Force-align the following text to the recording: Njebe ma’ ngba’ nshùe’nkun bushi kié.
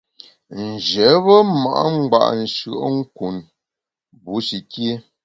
Njebe 0.65 1.35
ma’ 1.63 1.77
ngba’ 1.95 2.21
nshùe’nkun 2.39 3.35
bushi 4.23 4.59
kié. 4.71 4.93